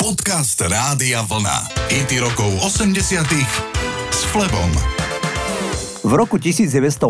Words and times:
Podcast 0.00 0.56
Rádia 0.64 1.20
Vlna. 1.28 1.68
IT 1.92 2.24
rokov 2.24 2.48
80 2.64 3.20
s 4.08 4.20
Flebom. 4.32 4.72
V 6.00 6.12
roku 6.16 6.40
1987 6.40 7.04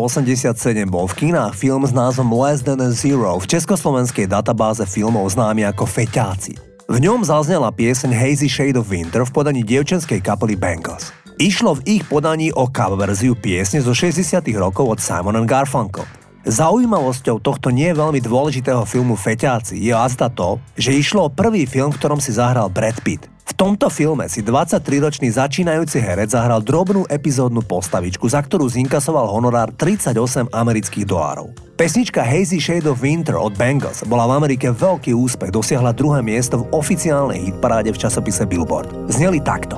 bol 0.91 1.07
v 1.07 1.15
kinách 1.15 1.55
film 1.55 1.87
s 1.87 1.95
názvom 1.95 2.35
Less 2.35 2.59
Than 2.59 2.83
a 2.83 2.91
Zero 2.91 3.39
v 3.39 3.47
československej 3.47 4.27
databáze 4.27 4.83
filmov 4.83 5.31
známy 5.31 5.71
ako 5.71 5.87
Feťáci. 5.87 6.59
V 6.91 6.99
ňom 6.99 7.23
zaznela 7.23 7.71
pieseň 7.71 8.11
Hazy 8.11 8.51
Shade 8.51 8.75
of 8.75 8.91
Winter 8.91 9.23
v 9.23 9.31
podaní 9.31 9.63
dievčenskej 9.63 10.19
kapely 10.19 10.59
Bengals. 10.59 11.15
Išlo 11.39 11.79
v 11.79 11.95
ich 11.95 12.03
podaní 12.03 12.51
o 12.51 12.67
cover 12.67 13.07
verziu 13.07 13.39
piesne 13.39 13.79
zo 13.79 13.95
60 13.95 14.43
rokov 14.59 14.83
od 14.83 14.99
Simon 14.99 15.47
Garfunkel. 15.47 16.03
Zaujímavosťou 16.41 17.37
tohto 17.37 17.69
nie 17.69 17.93
veľmi 17.93 18.17
dôležitého 18.17 18.81
filmu 18.89 19.13
Feťáci 19.13 19.77
je 19.77 19.93
azda 19.93 20.25
to, 20.25 20.57
že 20.73 20.89
išlo 20.89 21.29
o 21.29 21.33
prvý 21.33 21.69
film, 21.69 21.93
v 21.93 22.01
ktorom 22.01 22.17
si 22.17 22.33
zahral 22.33 22.65
Brad 22.65 22.97
Pitt. 23.05 23.29
V 23.45 23.53
tomto 23.53 23.93
filme 23.93 24.25
si 24.25 24.41
23-ročný 24.41 25.29
začínajúci 25.29 26.01
herec 26.01 26.33
zahral 26.33 26.65
drobnú 26.65 27.05
epizódnu 27.13 27.61
postavičku, 27.61 28.25
za 28.25 28.41
ktorú 28.41 28.65
zinkasoval 28.65 29.29
honorár 29.29 29.69
38 29.75 30.49
amerických 30.49 31.05
dolárov. 31.05 31.53
Pesnička 31.77 32.25
Hazy 32.25 32.57
Shade 32.57 32.89
of 32.89 33.05
Winter 33.05 33.37
od 33.37 33.53
Bengals 33.53 34.01
bola 34.09 34.25
v 34.25 34.41
Amerike 34.41 34.73
veľký 34.73 35.13
úspech, 35.13 35.53
dosiahla 35.53 35.93
druhé 35.93 36.25
miesto 36.25 36.65
v 36.65 36.69
oficiálnej 36.73 37.53
hitparáde 37.53 37.93
v 37.93 38.01
časopise 38.01 38.49
Billboard. 38.49 39.13
Zneli 39.13 39.37
takto. 39.45 39.77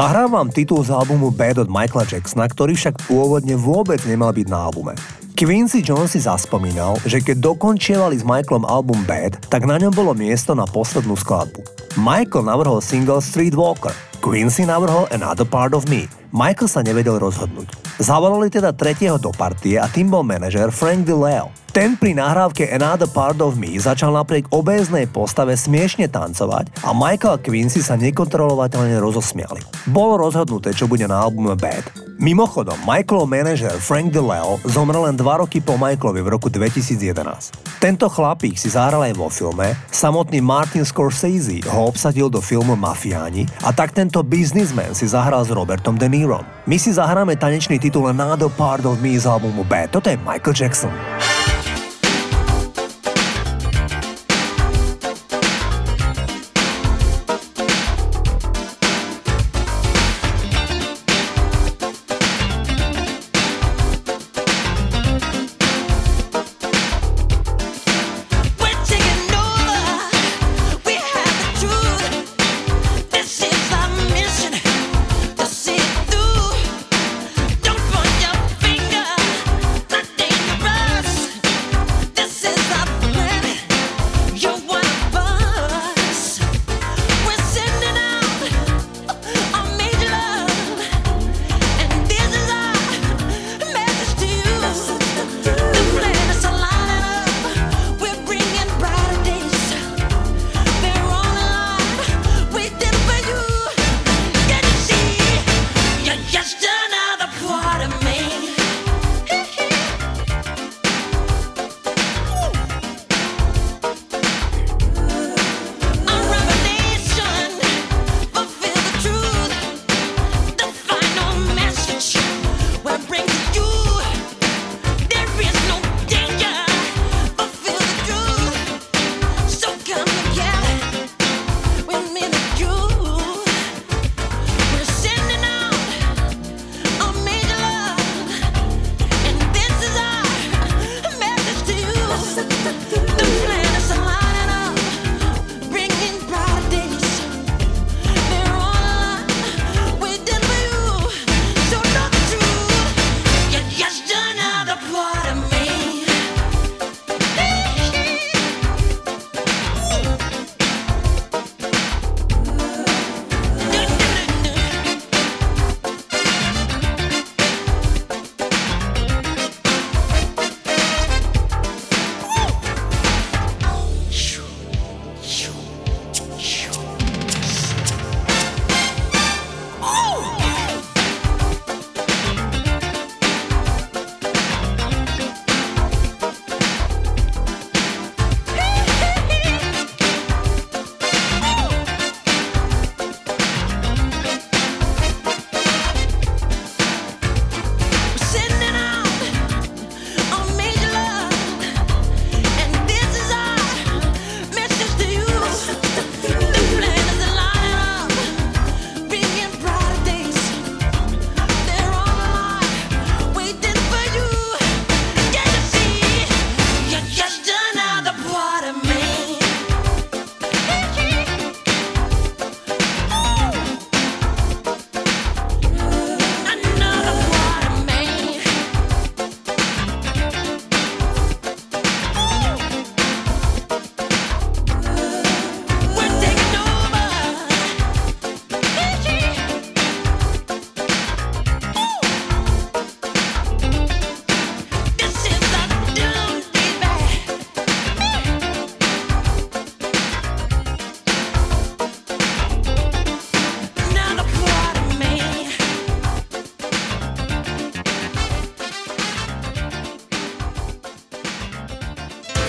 Zahrávam 0.00 0.48
titul 0.48 0.80
z 0.80 0.96
albumu 0.96 1.28
Bad 1.28 1.60
od 1.60 1.68
Michaela 1.68 2.08
Jacksona, 2.08 2.48
ktorý 2.48 2.72
však 2.72 3.04
pôvodne 3.04 3.52
vôbec 3.52 4.00
nemal 4.08 4.32
byť 4.32 4.48
na 4.48 4.64
albume. 4.64 4.96
Quincy 5.36 5.84
Jones 5.84 6.16
si 6.16 6.24
zaspomínal, 6.24 6.96
že 7.04 7.20
keď 7.20 7.44
dokončievali 7.52 8.16
s 8.16 8.24
Michaelom 8.24 8.64
album 8.64 8.96
Bad, 9.04 9.36
tak 9.52 9.68
na 9.68 9.76
ňom 9.76 9.92
bolo 9.92 10.16
miesto 10.16 10.56
na 10.56 10.64
poslednú 10.64 11.20
skladbu. 11.20 11.60
Michael 12.00 12.48
navrhol 12.48 12.80
single 12.80 13.20
Streetwalker, 13.20 13.92
Quincy 14.24 14.64
navrhol 14.64 15.04
Another 15.12 15.44
Part 15.44 15.76
of 15.76 15.84
Me. 15.92 16.08
Michael 16.32 16.72
sa 16.72 16.80
nevedel 16.80 17.20
rozhodnúť. 17.20 17.68
Zavolali 18.00 18.48
teda 18.48 18.72
tretieho 18.72 19.20
do 19.20 19.36
partie 19.36 19.76
a 19.76 19.84
tým 19.84 20.08
bol 20.08 20.24
manažer 20.24 20.72
Frank 20.72 21.04
DeLeo. 21.04 21.52
Ten 21.70 21.94
pri 21.94 22.18
nahrávke 22.18 22.66
Another 22.66 23.06
Part 23.06 23.38
of 23.38 23.54
Me 23.54 23.78
začal 23.78 24.10
napriek 24.10 24.50
obéznej 24.50 25.06
postave 25.06 25.54
smiešne 25.54 26.10
tancovať 26.10 26.66
a 26.82 26.90
Michael 26.90 27.38
Quincy 27.46 27.78
sa 27.78 27.94
nekontrolovateľne 27.94 28.98
rozosmiali. 28.98 29.62
Bolo 29.86 30.18
rozhodnuté, 30.18 30.74
čo 30.74 30.90
bude 30.90 31.06
na 31.06 31.22
albume 31.22 31.54
Bad. 31.54 31.86
Mimochodom, 32.18 32.74
Michaelov 32.82 33.30
manažer 33.30 33.70
Frank 33.78 34.10
DeLeo 34.10 34.58
zomrel 34.66 35.06
len 35.06 35.14
2 35.14 35.22
roky 35.46 35.62
po 35.62 35.78
Michaelovi 35.78 36.20
v 36.26 36.28
roku 36.34 36.50
2011. 36.50 37.54
Tento 37.78 38.10
chlapík 38.10 38.58
si 38.58 38.66
zahral 38.66 39.06
aj 39.06 39.14
vo 39.14 39.30
filme, 39.30 39.70
samotný 39.94 40.42
Martin 40.42 40.82
Scorsese 40.82 41.62
ho 41.70 41.86
obsadil 41.86 42.26
do 42.26 42.42
filmu 42.42 42.74
Mafiáni 42.74 43.46
a 43.62 43.70
tak 43.70 43.94
tento 43.94 44.26
biznismen 44.26 44.90
si 44.90 45.06
zahral 45.06 45.46
s 45.46 45.54
Robertom 45.54 45.94
De 45.94 46.10
Niro. 46.10 46.42
My 46.66 46.82
si 46.82 46.90
zahráme 46.90 47.38
tanečný 47.38 47.78
titul 47.78 48.10
Another 48.10 48.50
Part 48.58 48.82
of 48.82 48.98
Me 48.98 49.14
z 49.14 49.30
albumu 49.30 49.62
Bad. 49.62 49.94
Toto 49.94 50.10
je 50.10 50.18
Michael 50.26 50.58
Jackson. 50.58 50.92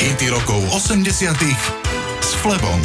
Hity 0.01 0.33
rokov 0.33 0.57
80 0.73 1.29
s 2.25 2.29
Flebom. 2.41 2.81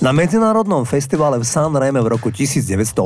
Na 0.00 0.08
medzinárodnom 0.08 0.88
festivale 0.88 1.36
v 1.36 1.44
San 1.44 1.76
Reme 1.76 2.00
v 2.00 2.16
roku 2.16 2.32
1982 2.32 2.96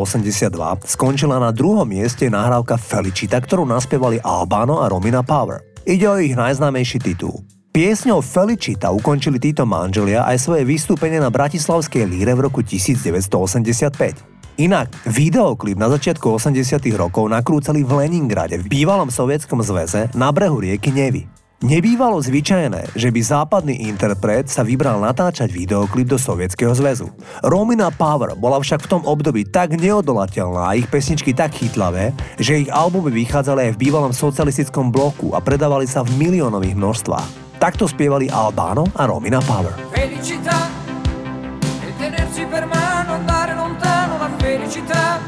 skončila 0.87 1.43
na 1.43 1.51
druhom 1.51 1.83
mieste 1.83 2.31
nahrávka 2.31 2.79
Felicita, 2.79 3.43
ktorú 3.43 3.67
naspievali 3.67 4.23
Albano 4.23 4.79
a 4.79 4.87
Romina 4.87 5.27
Power. 5.27 5.67
Ide 5.83 6.07
o 6.07 6.15
ich 6.23 6.39
najznámejší 6.39 7.03
titul. 7.03 7.43
Piesňou 7.75 8.23
Felicita 8.23 8.95
ukončili 8.95 9.43
títo 9.43 9.67
manželia 9.67 10.23
aj 10.23 10.47
svoje 10.47 10.63
vystúpenie 10.63 11.19
na 11.19 11.35
Bratislavskej 11.35 12.07
líre 12.07 12.39
v 12.39 12.47
roku 12.47 12.63
1985. 12.63 14.63
Inak, 14.63 14.95
videoklip 15.11 15.75
na 15.75 15.91
začiatku 15.91 16.39
80 16.39 16.87
rokov 16.95 17.35
nakrúcali 17.35 17.83
v 17.83 18.07
Leningrade, 18.07 18.63
v 18.63 18.71
bývalom 18.71 19.11
sovietskom 19.11 19.59
zväze, 19.67 20.07
na 20.15 20.31
brehu 20.31 20.63
rieky 20.63 20.95
Nevy. 20.95 21.36
Nebývalo 21.65 22.21
zvyčajné, 22.21 22.93
že 22.93 23.09
by 23.09 23.21
západný 23.25 23.89
interpret 23.89 24.45
sa 24.45 24.61
vybral 24.61 25.01
natáčať 25.01 25.49
videoklip 25.49 26.05
do 26.05 26.21
Sovietskeho 26.21 26.77
zväzu. 26.77 27.09
Romina 27.41 27.89
Power 27.89 28.37
bola 28.37 28.61
však 28.61 28.85
v 28.85 28.91
tom 28.93 29.03
období 29.09 29.49
tak 29.49 29.73
neodolateľná 29.73 30.69
a 30.69 30.77
ich 30.77 30.85
pesničky 30.85 31.33
tak 31.33 31.57
chytlavé, 31.57 32.13
že 32.37 32.61
ich 32.61 32.69
albumy 32.69 33.09
vychádzali 33.09 33.73
aj 33.73 33.73
v 33.73 33.81
bývalom 33.89 34.13
socialistickom 34.13 34.93
bloku 34.93 35.33
a 35.33 35.41
predávali 35.41 35.89
sa 35.89 36.05
v 36.05 36.13
miliónových 36.21 36.77
množstvách. 36.77 37.57
Takto 37.57 37.89
spievali 37.89 38.29
Albano 38.29 38.85
a 38.93 39.09
Romina 39.09 39.41
Power. 39.41 39.73
Felicità 39.97 40.69
e 41.81 41.89
tenersi 41.97 42.45
per 42.45 42.69
mano, 42.69 43.17
andare 43.17 43.57
lontano 43.57 44.21
la 44.21 44.29
felicità. 44.37 45.25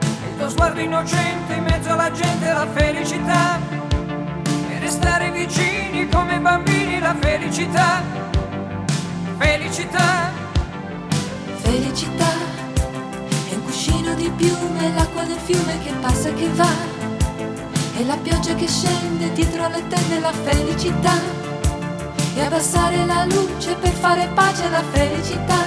Il 0.00 0.32
tuo 0.40 0.48
sguardo 0.48 0.80
innocente 0.80 1.60
in 1.60 1.64
mezzo 1.68 1.92
alla 1.92 2.08
gente 2.08 2.48
la 2.48 2.64
felicità 2.72 3.91
restare 4.82 5.30
vicini 5.30 6.08
come 6.08 6.40
bambini 6.40 6.98
la 6.98 7.14
felicità, 7.20 8.02
felicità. 9.38 10.32
Felicità. 11.58 12.30
È 13.48 13.54
un 13.54 13.62
cuscino 13.62 14.12
di 14.14 14.28
piume, 14.30 14.92
l'acqua 14.92 15.22
del 15.22 15.38
fiume 15.38 15.78
che 15.84 15.92
passa 16.00 16.30
e 16.30 16.34
che 16.34 16.48
va, 16.48 16.74
e 17.96 18.04
la 18.04 18.16
pioggia 18.16 18.54
che 18.56 18.66
scende 18.66 19.32
dietro 19.32 19.68
le 19.68 19.86
tende 19.86 20.18
la 20.18 20.32
felicità, 20.32 21.14
e 22.34 22.40
abbassare 22.40 23.06
la 23.06 23.24
luce 23.26 23.76
per 23.76 23.92
fare 23.92 24.28
pace 24.34 24.64
alla 24.64 24.82
felicità, 24.90 25.62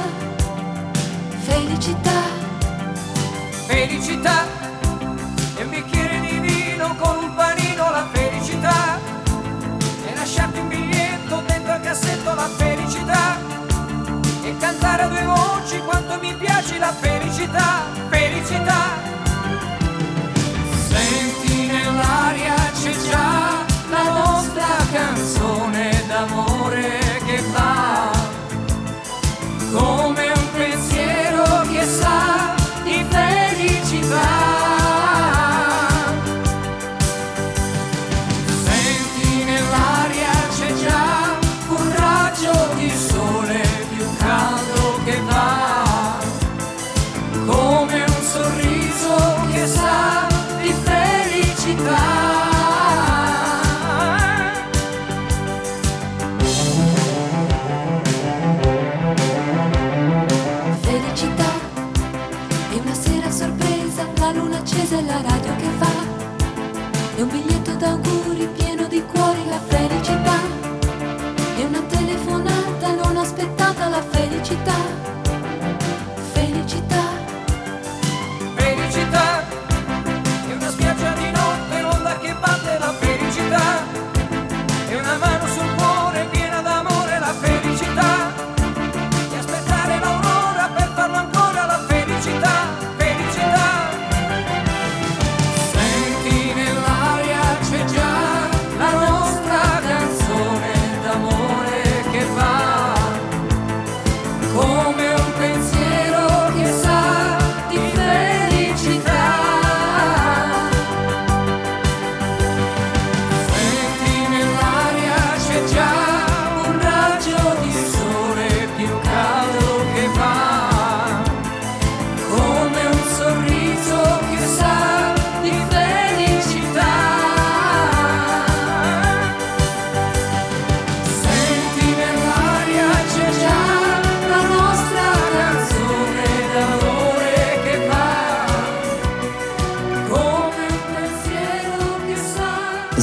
felicità. 1.39 2.24
Felicità 3.67 4.54
mi 16.25 16.34
piace 16.34 16.79
la 16.79 16.91
felicità. 16.91 17.94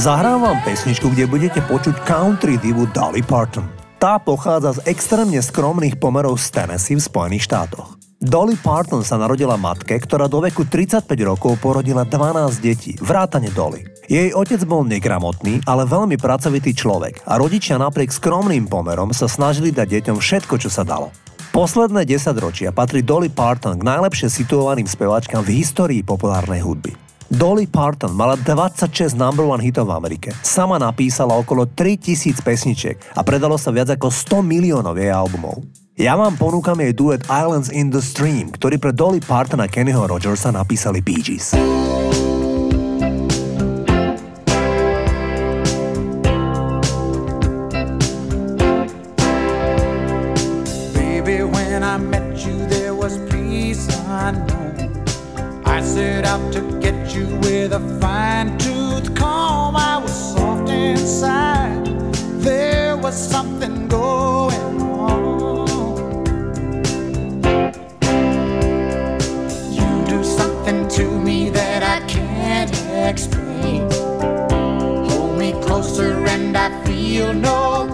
Zahrám 0.03 0.43
vám 0.43 0.59
pesničku, 0.67 1.15
kde 1.15 1.31
budete 1.31 1.63
počuť 1.63 2.03
country 2.03 2.59
divu 2.59 2.83
Dolly 2.91 3.23
Parton. 3.23 3.63
Tá 4.03 4.19
pochádza 4.19 4.75
z 4.75 4.91
extrémne 4.91 5.39
skromných 5.39 5.95
pomerov 5.95 6.35
z 6.43 6.51
Tennessee 6.51 6.99
v 6.99 7.07
Spojených 7.07 7.47
štátoch. 7.47 7.95
Dolly 8.19 8.59
Parton 8.59 8.99
sa 9.07 9.15
narodila 9.15 9.55
matke, 9.55 9.95
ktorá 9.95 10.27
do 10.27 10.43
veku 10.43 10.67
35 10.67 11.07
rokov 11.23 11.55
porodila 11.63 12.03
12 12.03 12.35
detí, 12.59 12.99
vrátane 12.99 13.47
Dolly. 13.55 13.87
Jej 14.11 14.35
otec 14.35 14.59
bol 14.67 14.83
negramotný, 14.83 15.63
ale 15.63 15.87
veľmi 15.87 16.19
pracovitý 16.19 16.75
človek 16.75 17.23
a 17.23 17.39
rodičia 17.39 17.79
napriek 17.79 18.11
skromným 18.11 18.67
pomerom 18.67 19.15
sa 19.15 19.31
snažili 19.31 19.71
dať 19.71 19.87
deťom 19.87 20.19
všetko, 20.19 20.59
čo 20.59 20.67
sa 20.67 20.83
dalo. 20.83 21.15
Posledné 21.55 22.03
10 22.03 22.35
ročia 22.43 22.75
patrí 22.75 23.07
Dolly 23.07 23.31
Parton 23.31 23.79
k 23.79 23.87
najlepšie 23.87 24.27
situovaným 24.27 24.83
speváčkam 24.83 25.47
v 25.47 25.63
histórii 25.63 26.03
populárnej 26.03 26.59
hudby. 26.59 27.02
Dolly 27.33 27.65
Parton 27.65 28.13
mala 28.13 28.37
26 28.37 29.17
number 29.17 29.41
one 29.41 29.57
hitov 29.57 29.89
v 29.89 29.97
Amerike. 29.97 30.29
Sama 30.45 30.77
napísala 30.77 31.33
okolo 31.33 31.65
3000 31.65 32.45
pesničiek 32.45 32.97
a 33.17 33.25
predalo 33.25 33.57
sa 33.57 33.73
viac 33.73 33.89
ako 33.89 34.13
100 34.13 34.45
miliónov 34.45 34.93
jej 35.01 35.09
albumov. 35.09 35.65
Ja 35.97 36.13
vám 36.13 36.37
ponúkam 36.37 36.77
jej 36.77 36.93
duet 36.93 37.25
Islands 37.25 37.73
in 37.73 37.89
the 37.89 38.01
Stream, 38.05 38.53
ktorý 38.53 38.77
pre 38.77 38.93
Dolly 38.93 39.21
Parton 39.21 39.65
a 39.65 39.67
Kennyho 39.69 40.05
Rogersa 40.05 40.53
napísali 40.53 41.01
Bee 41.01 41.25
Gees. 41.25 41.57
Set 55.81 56.23
out 56.25 56.53
to 56.53 56.61
get 56.79 57.15
you 57.15 57.25
with 57.39 57.73
a 57.73 57.79
fine 57.99 58.57
tooth 58.59 59.15
comb. 59.15 59.75
I 59.75 59.97
was 59.97 60.11
soft 60.33 60.69
inside. 60.69 61.85
There 62.41 62.95
was 62.95 63.15
something 63.15 63.87
going 63.87 64.81
on. 64.81 65.67
You 69.71 70.05
do 70.05 70.23
something 70.23 70.87
to 70.89 71.19
me 71.19 71.49
that 71.49 71.81
I 71.81 72.05
can't 72.07 72.71
explain. 73.09 73.89
Hold 75.09 75.37
me 75.39 75.53
closer 75.63 76.23
and 76.25 76.55
I 76.55 76.69
feel 76.85 77.33
no 77.33 77.92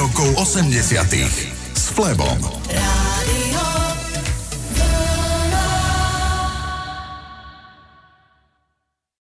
rokov 0.00 0.48
80 0.48 1.76
s 1.76 1.92
Flebom. 1.92 2.59